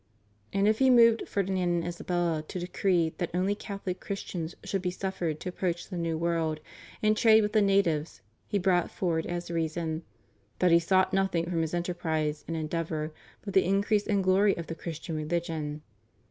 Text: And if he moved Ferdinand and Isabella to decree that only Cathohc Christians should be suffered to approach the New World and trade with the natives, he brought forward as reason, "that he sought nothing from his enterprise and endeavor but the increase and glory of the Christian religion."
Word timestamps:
And 0.51 0.67
if 0.67 0.79
he 0.79 0.89
moved 0.89 1.27
Ferdinand 1.27 1.69
and 1.75 1.85
Isabella 1.87 2.43
to 2.47 2.57
decree 2.59 3.13
that 3.19 3.29
only 3.35 3.53
Cathohc 3.55 3.99
Christians 3.99 4.55
should 4.63 4.81
be 4.81 4.89
suffered 4.89 5.39
to 5.39 5.49
approach 5.49 5.87
the 5.89 5.95
New 5.95 6.17
World 6.17 6.59
and 7.03 7.15
trade 7.15 7.43
with 7.43 7.53
the 7.53 7.61
natives, 7.61 8.23
he 8.47 8.57
brought 8.57 8.89
forward 8.89 9.27
as 9.27 9.51
reason, 9.51 10.01
"that 10.57 10.71
he 10.71 10.79
sought 10.79 11.13
nothing 11.13 11.47
from 11.47 11.61
his 11.61 11.75
enterprise 11.75 12.43
and 12.47 12.57
endeavor 12.57 13.13
but 13.43 13.53
the 13.53 13.63
increase 13.63 14.07
and 14.07 14.23
glory 14.23 14.57
of 14.57 14.65
the 14.65 14.73
Christian 14.73 15.15
religion." 15.15 15.83